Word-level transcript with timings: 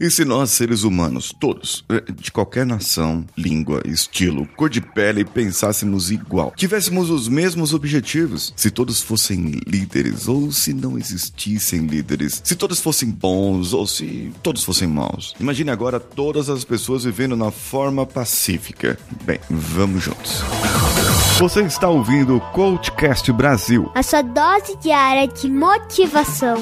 E 0.00 0.10
se 0.10 0.24
nós, 0.24 0.50
seres 0.50 0.84
humanos, 0.84 1.34
todos, 1.40 1.84
eh, 1.88 2.04
de 2.12 2.30
qualquer 2.30 2.64
nação, 2.64 3.24
língua, 3.36 3.82
estilo, 3.84 4.46
cor 4.56 4.70
de 4.70 4.80
pele, 4.80 5.24
pensássemos 5.24 6.10
igual, 6.12 6.52
tivéssemos 6.56 7.10
os 7.10 7.26
mesmos 7.26 7.74
objetivos, 7.74 8.52
se 8.56 8.70
todos 8.70 9.02
fossem 9.02 9.60
líderes 9.66 10.28
ou 10.28 10.52
se 10.52 10.72
não 10.72 10.96
existissem 10.96 11.86
líderes, 11.86 12.40
se 12.44 12.54
todos 12.54 12.78
fossem 12.78 13.10
bons 13.10 13.72
ou 13.72 13.88
se 13.88 14.32
todos 14.40 14.62
fossem 14.62 14.86
maus. 14.86 15.34
Imagine 15.40 15.70
agora 15.70 15.98
todas 15.98 16.48
as 16.48 16.62
pessoas 16.62 17.02
vivendo 17.02 17.36
na 17.36 17.50
forma 17.50 18.06
pacífica. 18.06 18.96
Bem, 19.24 19.40
vamos 19.50 20.04
juntos. 20.04 20.42
Você 21.38 21.62
está 21.62 21.88
ouvindo 21.88 22.36
o 22.36 22.40
Coachcast 22.52 23.32
Brasil. 23.32 23.90
A 23.94 24.02
sua 24.02 24.22
dose 24.22 24.76
diária 24.80 25.26
de 25.26 25.50
motivação. 25.50 26.56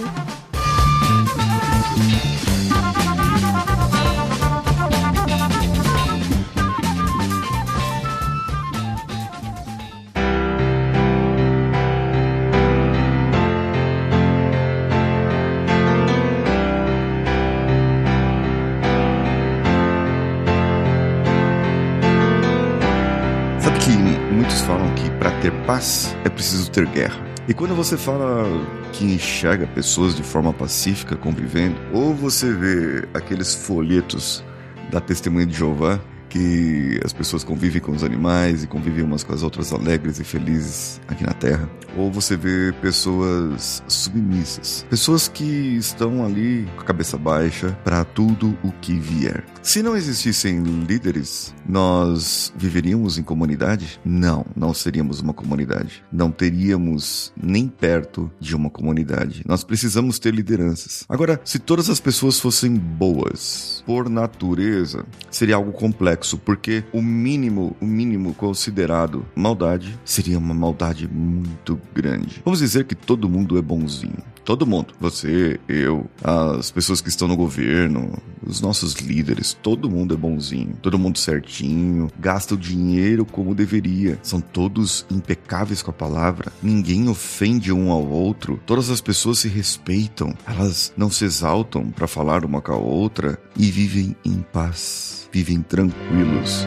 Falam 24.67 24.93
que 24.97 25.09
para 25.11 25.31
ter 25.41 25.53
paz 25.65 26.17
é 26.25 26.29
preciso 26.29 26.69
ter 26.73 26.87
guerra. 26.87 27.25
E 27.47 27.55
quando 27.55 27.73
você 27.73 27.97
fala 27.97 28.45
que 28.93 29.05
enxerga 29.05 29.65
pessoas 29.65 30.17
de 30.17 30.25
forma 30.25 30.53
pacífica 30.53 31.15
convivendo, 31.15 31.77
ou 31.93 32.13
você 32.13 32.53
vê 32.53 33.09
aqueles 33.15 33.55
folhetos 33.55 34.45
da 34.91 35.01
Testemunha 35.01 35.47
de 35.47 35.57
Jeová, 35.57 36.01
que 36.29 37.01
as 37.05 37.13
pessoas 37.13 37.45
convivem 37.45 37.81
com 37.81 37.93
os 37.93 38.03
animais 38.05 38.65
e 38.65 38.67
convivem 38.67 39.05
umas 39.05 39.23
com 39.23 39.33
as 39.33 39.43
outras 39.43 39.73
alegres 39.73 40.19
e 40.19 40.25
felizes 40.25 41.01
aqui 41.09 41.25
na 41.25 41.33
Terra. 41.33 41.69
Ou 41.97 42.11
você 42.11 42.37
vê 42.37 42.73
pessoas 42.81 43.83
submissas, 43.89 44.87
pessoas 44.91 45.29
que 45.29 45.45
estão 45.45 46.25
ali 46.25 46.67
com 46.75 46.83
a 46.83 46.85
cabeça 46.85 47.17
baixa 47.17 47.73
para 47.85 48.05
tudo 48.05 48.57
o 48.63 48.71
que 48.73 48.95
vier. 48.95 49.45
Se 49.63 49.83
não 49.83 49.97
existissem 49.97 50.63
líderes, 50.63 51.55
nós 51.69 52.53
viveríamos 52.57 53.19
em 53.19 53.23
comunidade? 53.23 54.01
Não, 54.05 54.45
não 54.55 54.73
seríamos 54.75 55.21
uma 55.21 55.33
comunidade. 55.33 56.05
Não 56.13 56.31
teríamos 56.31 57.33
nem 57.37 57.67
perto 57.69 58.31
de 58.39 58.55
uma 58.55 58.71
comunidade. 58.71 59.43
Nós 59.47 59.65
precisamos 59.65 60.19
ter 60.19 60.35
lideranças. 60.35 61.05
Agora, 61.09 61.41
se 61.45 61.59
todas 61.59 61.89
as 61.91 62.01
pessoas 62.01 62.39
fossem 62.39 62.75
boas 62.75 63.83
por 63.87 64.09
natureza, 64.09 65.05
seria 65.31 65.57
algo 65.57 65.73
complexo, 65.73 66.16
porque 66.39 66.85
o 66.93 67.03
mínimo, 67.03 67.77
o 67.81 67.87
mínimo 67.87 68.35
considerado 68.35 69.25
maldade 69.35 69.99
seria 70.05 70.39
uma 70.39 70.55
maldade 70.55 71.09
muito 71.09 71.81
grande. 71.95 72.41
Vamos 72.45 72.61
dizer 72.61 72.85
que 72.85 72.95
todo 72.95 73.29
mundo 73.29 73.59
é 73.59 73.63
bonzinho. 73.63 74.23
Todo 74.47 74.65
mundo. 74.65 74.95
Você, 75.01 75.59
eu, 75.69 76.09
as 76.23 76.71
pessoas 76.71 77.01
que 77.01 77.09
estão 77.09 77.27
no 77.27 77.37
governo, 77.37 78.17
os 78.47 78.61
nossos 78.61 78.95
líderes, 78.95 79.59
todo 79.61 79.91
mundo 79.91 80.15
é 80.15 80.17
bonzinho. 80.17 80.79
Todo 80.81 80.97
mundo 80.97 81.19
certinho, 81.19 82.09
gasta 82.17 82.55
o 82.55 82.57
dinheiro 82.57 83.25
como 83.25 83.57
deveria. 83.57 84.21
São 84.23 84.41
todos 84.41 85.05
impecáveis 85.11 85.83
com 85.83 85.91
a 85.91 85.95
palavra. 85.95 86.53
Ninguém 86.63 87.09
ofende 87.09 87.73
um 87.73 87.91
ao 87.91 88.07
outro. 88.07 88.61
Todas 88.65 88.89
as 88.89 89.01
pessoas 89.01 89.41
se 89.41 89.49
respeitam. 89.49 90.33
Elas 90.47 90.93
não 90.97 91.11
se 91.11 91.25
exaltam 91.25 91.91
para 91.91 92.07
falar 92.07 92.45
uma 92.45 92.63
com 92.63 92.73
a 92.73 92.77
outra 92.77 93.41
e 93.57 93.69
vivem 93.69 94.15
em 94.25 94.45
paz. 94.53 95.29
Vivem 95.33 95.61
tranquilos. 95.61 96.65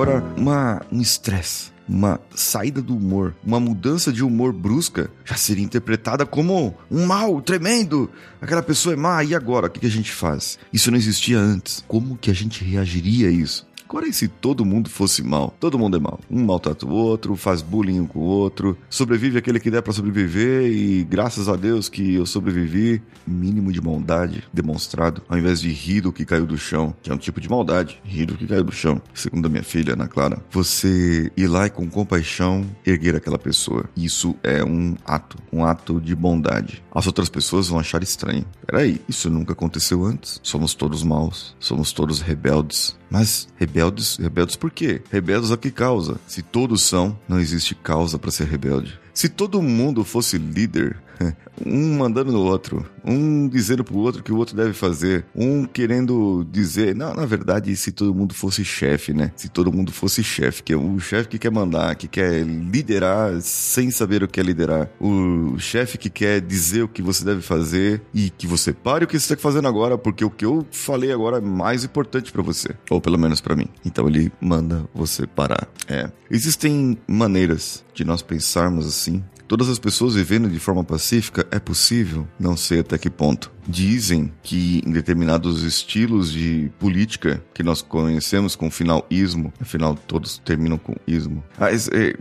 Agora, 0.00 0.24
uma, 0.34 0.80
um 0.90 0.98
estresse, 0.98 1.72
uma 1.86 2.18
saída 2.34 2.80
do 2.80 2.96
humor, 2.96 3.34
uma 3.44 3.60
mudança 3.60 4.10
de 4.10 4.24
humor 4.24 4.50
brusca 4.50 5.10
já 5.26 5.36
seria 5.36 5.62
interpretada 5.62 6.24
como 6.24 6.74
um 6.90 7.04
mal 7.04 7.42
tremendo. 7.42 8.10
Aquela 8.40 8.62
pessoa 8.62 8.94
é 8.94 8.96
má, 8.96 9.22
e 9.22 9.34
agora? 9.34 9.66
O 9.66 9.70
que 9.70 9.80
que 9.80 9.86
a 9.86 9.90
gente 9.90 10.10
faz? 10.10 10.58
Isso 10.72 10.90
não 10.90 10.96
existia 10.96 11.38
antes. 11.38 11.84
Como 11.86 12.16
que 12.16 12.30
a 12.30 12.34
gente 12.34 12.64
reagiria 12.64 13.28
a 13.28 13.30
isso? 13.30 13.68
Agora, 13.90 14.06
e 14.06 14.12
se 14.12 14.28
todo 14.28 14.64
mundo 14.64 14.88
fosse 14.88 15.20
mal? 15.20 15.52
Todo 15.58 15.76
mundo 15.76 15.96
é 15.96 16.00
mal. 16.00 16.20
Um 16.30 16.44
maltrata 16.44 16.86
o 16.86 16.90
outro, 16.90 17.34
faz 17.34 17.60
bullying 17.60 18.06
com 18.06 18.20
o 18.20 18.22
outro, 18.22 18.78
sobrevive 18.88 19.36
aquele 19.36 19.58
que 19.58 19.68
der 19.68 19.82
pra 19.82 19.92
sobreviver 19.92 20.70
e 20.70 21.02
graças 21.02 21.48
a 21.48 21.56
Deus 21.56 21.88
que 21.88 22.14
eu 22.14 22.24
sobrevivi. 22.24 23.02
Mínimo 23.26 23.72
de 23.72 23.80
bondade 23.80 24.44
demonstrado, 24.52 25.22
ao 25.28 25.36
invés 25.36 25.60
de 25.60 25.72
rir 25.72 26.02
do 26.02 26.12
que 26.12 26.24
caiu 26.24 26.46
do 26.46 26.56
chão, 26.56 26.94
que 27.02 27.10
é 27.10 27.14
um 27.14 27.18
tipo 27.18 27.40
de 27.40 27.50
maldade, 27.50 28.00
rir 28.04 28.26
do 28.26 28.36
que 28.36 28.46
caiu 28.46 28.62
do 28.62 28.70
chão. 28.70 29.02
Segundo 29.12 29.46
a 29.46 29.48
minha 29.48 29.64
filha, 29.64 29.94
Ana 29.94 30.06
Clara, 30.06 30.40
você 30.52 31.32
ir 31.36 31.48
lá 31.48 31.66
e 31.66 31.70
com 31.70 31.90
compaixão 31.90 32.64
erguer 32.86 33.16
aquela 33.16 33.40
pessoa. 33.40 33.90
Isso 33.96 34.36
é 34.44 34.62
um 34.62 34.94
ato, 35.04 35.36
um 35.52 35.64
ato 35.64 36.00
de 36.00 36.14
bondade. 36.14 36.80
As 36.94 37.08
outras 37.08 37.28
pessoas 37.28 37.66
vão 37.66 37.80
achar 37.80 38.04
estranho. 38.04 38.44
Peraí, 38.64 39.00
isso 39.08 39.28
nunca 39.28 39.52
aconteceu 39.52 40.04
antes. 40.04 40.38
Somos 40.44 40.74
todos 40.74 41.02
maus, 41.02 41.56
somos 41.58 41.90
todos 41.90 42.20
rebeldes. 42.20 42.96
Mas 43.10 43.48
rebeldes, 43.56 43.79
rebeldes 44.20 44.56
por 44.56 44.70
quê? 44.70 45.02
Rebeldes 45.10 45.50
a 45.50 45.56
que 45.56 45.70
causa? 45.70 46.18
Se 46.26 46.42
todos 46.42 46.82
são, 46.82 47.18
não 47.28 47.38
existe 47.40 47.74
causa 47.74 48.18
para 48.18 48.30
ser 48.30 48.46
rebelde. 48.46 48.98
Se 49.12 49.28
todo 49.28 49.62
mundo 49.62 50.04
fosse 50.04 50.38
líder, 50.38 50.96
um 51.64 51.98
mandando 51.98 52.32
no 52.32 52.40
outro, 52.40 52.86
um 53.04 53.48
dizendo 53.48 53.84
pro 53.84 53.98
outro 53.98 54.22
que 54.22 54.32
o 54.32 54.36
outro 54.36 54.56
deve 54.56 54.72
fazer, 54.72 55.24
um 55.34 55.64
querendo 55.64 56.46
dizer, 56.50 56.94
não, 56.94 57.14
na 57.14 57.26
verdade, 57.26 57.74
se 57.76 57.92
todo 57.92 58.14
mundo 58.14 58.34
fosse 58.34 58.64
chefe, 58.64 59.12
né? 59.12 59.32
Se 59.36 59.48
todo 59.48 59.72
mundo 59.72 59.92
fosse 59.92 60.22
chefe, 60.22 60.62
que 60.62 60.72
é 60.72 60.76
o 60.76 60.98
chefe 60.98 61.28
que 61.28 61.38
quer 61.38 61.50
mandar, 61.50 61.94
que 61.94 62.08
quer 62.08 62.44
liderar 62.44 63.40
sem 63.40 63.90
saber 63.90 64.22
o 64.22 64.28
que 64.28 64.40
é 64.40 64.42
liderar, 64.42 64.90
o 65.00 65.58
chefe 65.58 65.98
que 65.98 66.10
quer 66.10 66.40
dizer 66.40 66.82
o 66.82 66.88
que 66.88 67.02
você 67.02 67.24
deve 67.24 67.42
fazer 67.42 68.02
e 68.14 68.30
que 68.30 68.46
você 68.46 68.72
pare 68.72 69.04
o 69.04 69.08
que 69.08 69.18
você 69.18 69.32
está 69.32 69.42
fazendo 69.42 69.68
agora, 69.68 69.96
porque 69.96 70.24
o 70.24 70.30
que 70.30 70.44
eu 70.44 70.66
falei 70.70 71.12
agora 71.12 71.38
é 71.38 71.40
mais 71.40 71.84
importante 71.84 72.32
para 72.32 72.42
você, 72.42 72.70
ou 72.90 73.00
pelo 73.00 73.18
menos 73.18 73.40
para 73.40 73.56
mim. 73.56 73.68
Então 73.84 74.08
ele 74.08 74.32
manda 74.40 74.88
você 74.94 75.26
parar. 75.26 75.68
É, 75.88 76.10
existem 76.30 76.98
maneiras 77.06 77.84
de 77.94 78.04
nós 78.04 78.22
pensarmos 78.22 78.86
assim 78.86 79.22
todas 79.50 79.68
as 79.68 79.80
pessoas 79.80 80.14
vivendo 80.14 80.48
de 80.48 80.60
forma 80.60 80.84
pacífica 80.84 81.44
é 81.50 81.58
possível? 81.58 82.24
Não 82.38 82.56
sei 82.56 82.78
até 82.90 82.98
que 82.98 83.08
ponto. 83.08 83.52
Dizem 83.68 84.32
que 84.42 84.82
em 84.84 84.90
determinados 84.90 85.62
estilos 85.62 86.32
de 86.32 86.70
política 86.80 87.42
que 87.54 87.62
nós 87.62 87.80
conhecemos 87.80 88.56
com 88.56 88.66
o 88.66 88.70
final 88.70 89.06
ismo, 89.08 89.52
afinal 89.60 89.94
todos 89.94 90.38
terminam 90.38 90.76
com 90.76 90.96
ismo. 91.06 91.42
Mas, 91.56 91.88
é, 91.88 92.14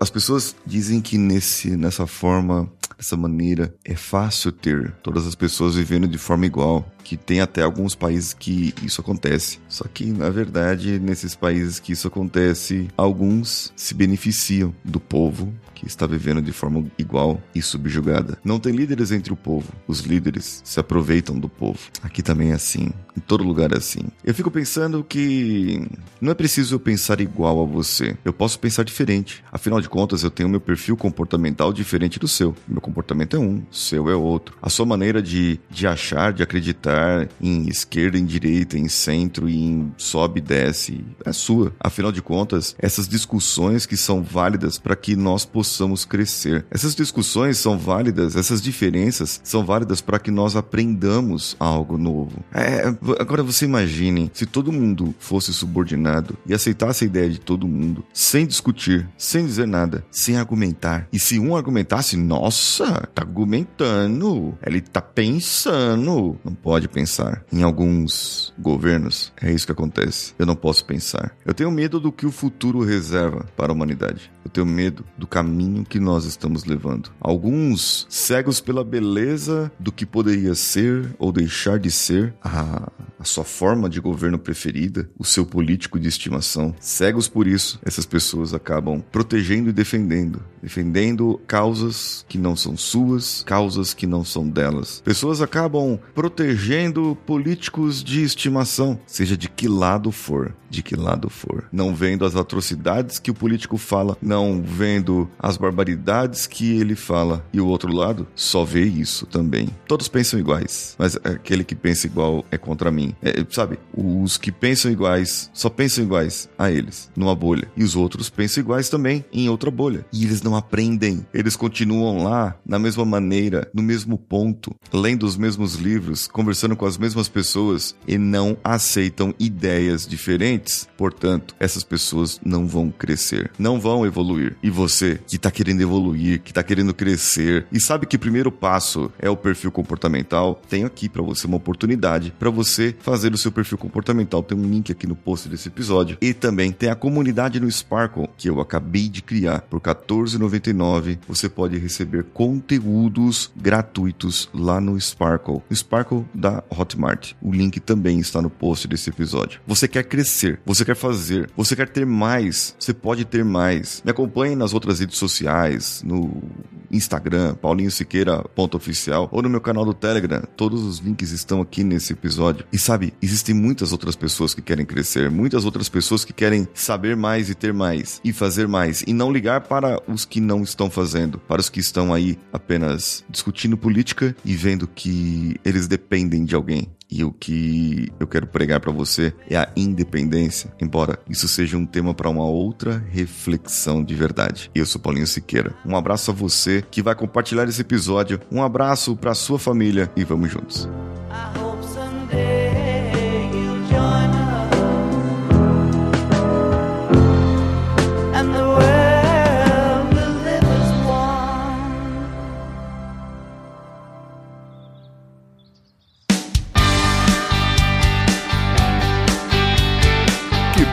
as 0.00 0.10
pessoas 0.10 0.56
dizem 0.66 1.00
que 1.00 1.16
nesse, 1.16 1.76
nessa 1.76 2.06
forma, 2.08 2.68
dessa 2.96 3.16
maneira, 3.16 3.74
é 3.84 3.94
fácil 3.94 4.50
ter 4.52 4.92
todas 5.02 5.26
as 5.26 5.34
pessoas 5.34 5.74
vivendo 5.74 6.08
de 6.08 6.18
forma 6.18 6.46
igual. 6.46 6.90
Que 7.04 7.16
tem 7.16 7.40
até 7.40 7.62
alguns 7.62 7.94
países 7.94 8.34
que 8.34 8.74
isso 8.82 9.00
acontece. 9.00 9.60
Só 9.68 9.84
que, 9.84 10.06
na 10.06 10.28
verdade, 10.28 10.98
nesses 10.98 11.36
países 11.36 11.78
que 11.78 11.92
isso 11.92 12.08
acontece, 12.08 12.88
alguns 12.96 13.72
se 13.76 13.94
beneficiam 13.94 14.74
do 14.84 14.98
povo 14.98 15.54
que 15.72 15.86
está 15.86 16.04
vivendo 16.06 16.42
de 16.42 16.52
forma 16.52 16.84
igual 16.98 17.40
e 17.54 17.62
subjugada. 17.62 18.38
Não 18.42 18.58
tem 18.58 18.74
líderes 18.74 19.12
entre 19.12 19.32
o 19.32 19.36
povo. 19.36 19.72
Os 19.86 20.00
líderes 20.00 20.62
se 20.64 20.80
aproveitam 20.80 21.38
do 21.38 21.48
povo. 21.48 21.78
Aqui 22.02 22.22
também 22.22 22.50
é 22.50 22.54
assim. 22.54 22.90
Em 23.16 23.20
todo 23.20 23.44
lugar 23.44 23.72
é 23.72 23.78
assim. 23.78 24.00
Eu 24.24 24.34
fico 24.34 24.50
pensando 24.50 25.02
que 25.02 25.88
não 26.20 26.32
é 26.32 26.34
preciso 26.34 26.74
eu 26.74 26.80
pensar 26.80 27.20
igual 27.20 27.62
a 27.62 27.66
você. 27.66 28.16
Eu 28.24 28.32
posso 28.32 28.58
pensar 28.58 28.82
diferente. 28.82 29.42
Afinal 29.50 29.80
de 29.80 29.88
contas, 29.88 30.22
eu 30.22 30.30
tenho 30.30 30.48
meu 30.48 30.60
perfil 30.60 30.96
comportamental 30.96 31.72
diferente 31.72 32.18
do 32.18 32.28
seu. 32.28 32.54
Meu 32.68 32.80
comportamento 32.80 33.36
é 33.36 33.40
um, 33.40 33.62
seu 33.70 34.10
é 34.10 34.14
outro. 34.14 34.56
A 34.60 34.68
sua 34.68 34.84
maneira 34.84 35.22
de, 35.22 35.58
de 35.70 35.86
achar, 35.86 36.32
de 36.32 36.42
acreditar 36.42 37.28
em 37.40 37.68
esquerda, 37.68 38.18
em 38.18 38.24
direita, 38.24 38.78
em 38.78 38.88
centro, 38.88 39.48
em 39.48 39.92
sobe 39.96 40.40
e 40.40 40.42
desce 40.42 41.04
é 41.24 41.32
sua. 41.32 41.72
Afinal 41.80 42.12
de 42.12 42.20
contas, 42.20 42.74
essas 42.78 43.08
discussões 43.08 43.86
que 43.86 43.96
são 43.96 44.22
válidas 44.22 44.78
para 44.78 44.96
que 44.96 45.16
nós 45.16 45.44
possamos 45.44 46.04
crescer. 46.04 46.66
Essas 46.70 46.94
discussões 46.94 47.58
são 47.58 47.78
válidas, 47.78 48.36
essas 48.36 48.60
diferenças 48.60 49.40
são 49.42 49.64
válidas 49.64 50.00
para 50.00 50.18
que 50.18 50.30
nós 50.30 50.56
aprendamos 50.56 51.56
algo 51.58 51.96
novo. 51.96 52.44
É, 52.52 52.92
agora 53.18 53.42
você 53.42 53.64
imagine 53.64 54.30
se 54.32 54.46
todo 54.46 54.72
mundo 54.72 55.14
fosse 55.18 55.52
subordinado 55.52 56.36
e 56.46 56.54
aceitasse 56.54 57.04
a 57.04 57.06
ideia 57.06 57.30
de 57.30 57.40
todo 57.40 57.68
mundo, 57.68 58.04
sem 58.12 58.46
discutir, 58.46 59.08
sem 59.16 59.46
dizer 59.46 59.66
nada, 59.66 60.04
sem 60.10 60.36
argumentar. 60.36 61.08
E 61.12 61.18
se 61.18 61.38
um 61.38 61.56
argumentasse, 61.56 62.16
nossa, 62.16 63.08
tá 63.14 63.22
argumentando. 63.22 64.56
Ele 64.64 64.80
tá 64.80 65.00
pensando. 65.00 66.38
Não 66.44 66.54
pode 66.54 66.88
pensar. 66.88 67.44
Em 67.52 67.62
alguns 67.62 68.52
governos, 68.58 69.32
é 69.40 69.52
isso 69.52 69.66
que 69.66 69.72
acontece. 69.72 70.34
Eu 70.38 70.46
não 70.46 70.56
posso 70.56 70.84
pensar. 70.84 71.36
Eu 71.44 71.54
tenho 71.54 71.70
medo 71.70 72.00
do 72.00 72.12
que 72.12 72.26
o 72.26 72.32
futuro 72.32 72.84
reserva 72.84 73.46
para 73.56 73.72
a 73.72 73.74
humanidade. 73.74 74.30
Eu 74.44 74.50
tenho 74.50 74.66
medo 74.66 75.04
do 75.18 75.26
caminho 75.26 75.84
que 75.84 75.98
nós 75.98 76.24
estamos 76.24 76.64
levando. 76.64 77.10
Alguns 77.20 78.06
cegos 78.08 78.60
pela 78.60 78.84
beleza 78.84 79.70
do 79.78 79.90
que 79.90 80.06
poderia 80.06 80.54
ser 80.54 81.14
ou 81.18 81.32
deixar 81.32 81.78
de 81.78 81.90
ser 81.90 82.34
a, 82.42 82.90
a 83.18 83.24
sua 83.24 83.44
forma 83.44 83.88
de 83.88 84.00
governo 84.00 84.38
preferida, 84.38 85.08
o 85.18 85.24
seu 85.24 85.44
político 85.44 85.98
de 85.98 86.08
estimação. 86.08 86.74
Cegos 86.80 87.28
por 87.28 87.46
isso, 87.46 87.78
essas 87.84 88.06
pessoas 88.06 88.54
acabam 88.54 89.02
protegendo 89.12 89.70
e 89.70 89.72
defendendo. 89.72 90.42
Defendendo 90.62 91.40
causas 91.46 92.24
que 92.28 92.38
não 92.38 92.56
são 92.56 92.76
suas, 92.76 93.42
causas 93.44 93.94
que 93.94 94.06
não 94.06 94.24
são 94.24 94.48
delas. 94.48 95.00
Pessoas 95.04 95.40
acabam 95.40 95.98
protegendo 96.14 97.16
políticos 97.26 98.02
de 98.02 98.22
estimação, 98.22 98.98
seja 99.06 99.36
de 99.36 99.48
que 99.48 99.68
lado 99.68 100.10
for, 100.10 100.54
de 100.68 100.82
que 100.82 100.96
lado 100.96 101.30
for. 101.30 101.64
Não 101.72 101.94
vendo 101.94 102.24
as 102.24 102.36
atrocidades 102.36 103.18
que 103.18 103.30
o 103.30 103.34
político 103.34 103.76
fala, 103.76 104.16
não 104.20 104.62
vendo 104.62 105.28
as 105.38 105.56
barbaridades 105.56 106.46
que 106.46 106.78
ele 106.78 106.94
fala. 106.94 107.44
E 107.52 107.60
o 107.60 107.66
outro 107.66 107.92
lado 107.92 108.26
só 108.34 108.64
vê 108.64 108.84
isso 108.84 109.26
também. 109.26 109.68
Todos 109.86 110.08
pensam 110.08 110.38
iguais, 110.38 110.94
mas 110.98 111.16
aquele 111.16 111.64
que 111.64 111.74
pensa 111.74 112.06
igual 112.06 112.44
é 112.50 112.58
contra 112.58 112.85
mim. 112.90 113.14
É, 113.22 113.44
sabe, 113.50 113.78
os 113.94 114.36
que 114.36 114.52
pensam 114.52 114.90
iguais 114.90 115.50
só 115.52 115.68
pensam 115.68 116.04
iguais 116.04 116.48
a 116.58 116.70
eles, 116.70 117.10
numa 117.16 117.34
bolha. 117.34 117.70
E 117.76 117.84
os 117.84 117.96
outros 117.96 118.30
pensam 118.30 118.62
iguais 118.62 118.88
também 118.88 119.24
em 119.32 119.48
outra 119.48 119.70
bolha. 119.70 120.04
E 120.12 120.24
eles 120.24 120.42
não 120.42 120.56
aprendem. 120.56 121.26
Eles 121.32 121.56
continuam 121.56 122.22
lá, 122.22 122.56
na 122.64 122.78
mesma 122.78 123.04
maneira, 123.04 123.68
no 123.74 123.82
mesmo 123.82 124.18
ponto, 124.18 124.74
lendo 124.92 125.24
os 125.24 125.36
mesmos 125.36 125.74
livros, 125.74 126.26
conversando 126.26 126.76
com 126.76 126.86
as 126.86 126.98
mesmas 126.98 127.28
pessoas 127.28 127.94
e 128.06 128.18
não 128.18 128.56
aceitam 128.62 129.34
ideias 129.38 130.06
diferentes. 130.06 130.88
Portanto, 130.96 131.54
essas 131.58 131.84
pessoas 131.84 132.40
não 132.44 132.66
vão 132.66 132.90
crescer, 132.90 133.50
não 133.58 133.80
vão 133.80 134.06
evoluir. 134.06 134.56
E 134.62 134.70
você 134.70 135.20
que 135.26 135.36
está 135.36 135.50
querendo 135.50 135.80
evoluir, 135.80 136.40
que 136.40 136.50
está 136.50 136.62
querendo 136.62 136.94
crescer 136.94 137.66
e 137.72 137.80
sabe 137.80 138.06
que 138.06 138.16
o 138.16 138.20
primeiro 138.20 138.50
passo 138.50 139.10
é 139.18 139.28
o 139.28 139.36
perfil 139.36 139.70
comportamental, 139.70 140.60
tenho 140.68 140.86
aqui 140.86 141.08
para 141.08 141.22
você 141.22 141.46
uma 141.46 141.56
oportunidade 141.56 142.32
para 142.38 142.50
você 142.50 142.75
fazer 143.00 143.32
o 143.32 143.38
seu 143.38 143.52
perfil 143.52 143.78
comportamental. 143.78 144.42
Tem 144.42 144.56
um 144.56 144.68
link 144.68 144.90
aqui 144.92 145.06
no 145.06 145.16
post 145.16 145.48
desse 145.48 145.68
episódio 145.68 146.18
e 146.20 146.32
também 146.32 146.72
tem 146.72 146.90
a 146.90 146.94
comunidade 146.94 147.60
no 147.60 147.70
Sparkle 147.70 148.28
que 148.36 148.48
eu 148.48 148.60
acabei 148.60 149.08
de 149.08 149.22
criar 149.22 149.62
por 149.62 149.80
14,99. 149.80 151.18
Você 151.28 151.48
pode 151.48 151.78
receber 151.78 152.24
conteúdos 152.32 153.50
gratuitos 153.56 154.48
lá 154.52 154.80
no 154.80 155.00
Sparkle, 155.00 155.62
no 155.68 155.76
Sparkle 155.76 156.24
da 156.34 156.62
Hotmart. 156.70 157.32
O 157.40 157.52
link 157.52 157.80
também 157.80 158.18
está 158.18 158.40
no 158.42 158.50
post 158.50 158.88
desse 158.88 159.10
episódio. 159.10 159.60
Você 159.66 159.88
quer 159.88 160.04
crescer, 160.04 160.60
você 160.64 160.84
quer 160.84 160.96
fazer, 160.96 161.50
você 161.56 161.74
quer 161.74 161.88
ter 161.88 162.06
mais, 162.06 162.74
você 162.78 162.92
pode 162.92 163.24
ter 163.24 163.44
mais. 163.44 164.02
Me 164.04 164.10
acompanhe 164.10 164.56
nas 164.56 164.72
outras 164.72 165.00
redes 165.00 165.18
sociais, 165.18 166.02
no 166.04 166.42
Instagram, 166.90 167.54
paulinhosiqueira.oficial 167.54 169.28
ou 169.32 169.42
no 169.42 169.50
meu 169.50 169.60
canal 169.60 169.84
do 169.84 169.94
Telegram. 169.94 170.42
Todos 170.56 170.82
os 170.82 170.98
links 170.98 171.30
estão 171.30 171.60
aqui 171.60 171.84
nesse 171.84 172.12
episódio. 172.12 172.65
E 172.72 172.78
sabe, 172.78 173.14
existem 173.22 173.54
muitas 173.54 173.92
outras 173.92 174.16
pessoas 174.16 174.54
que 174.54 174.62
querem 174.62 174.84
crescer, 174.84 175.30
muitas 175.30 175.64
outras 175.64 175.88
pessoas 175.88 176.24
que 176.24 176.32
querem 176.32 176.66
saber 176.74 177.16
mais 177.16 177.48
e 177.50 177.54
ter 177.54 177.72
mais 177.72 178.20
e 178.24 178.32
fazer 178.32 178.66
mais 178.66 179.02
e 179.06 179.12
não 179.12 179.32
ligar 179.32 179.62
para 179.62 180.00
os 180.08 180.24
que 180.24 180.40
não 180.40 180.62
estão 180.62 180.90
fazendo, 180.90 181.38
para 181.38 181.60
os 181.60 181.68
que 181.68 181.80
estão 181.80 182.12
aí 182.12 182.38
apenas 182.52 183.24
discutindo 183.28 183.76
política 183.76 184.34
e 184.44 184.54
vendo 184.54 184.86
que 184.86 185.56
eles 185.64 185.86
dependem 185.86 186.44
de 186.44 186.54
alguém. 186.54 186.88
E 187.08 187.22
o 187.22 187.32
que 187.32 188.08
eu 188.18 188.26
quero 188.26 188.46
pregar 188.46 188.80
para 188.80 188.90
você 188.90 189.32
é 189.48 189.56
a 189.56 189.70
independência, 189.76 190.74
embora 190.80 191.18
isso 191.30 191.46
seja 191.46 191.76
um 191.76 191.86
tema 191.86 192.12
para 192.12 192.28
uma 192.28 192.44
outra 192.44 193.04
reflexão 193.10 194.02
de 194.02 194.14
verdade. 194.14 194.70
Eu 194.74 194.84
sou 194.84 195.00
Paulinho 195.00 195.26
Siqueira. 195.26 195.74
Um 195.84 195.96
abraço 195.96 196.30
a 196.30 196.34
você 196.34 196.82
que 196.90 197.02
vai 197.02 197.14
compartilhar 197.14 197.68
esse 197.68 197.80
episódio. 197.80 198.40
Um 198.50 198.62
abraço 198.62 199.16
para 199.16 199.34
sua 199.34 199.58
família 199.58 200.10
e 200.16 200.24
vamos 200.24 200.50
juntos. 200.50 200.88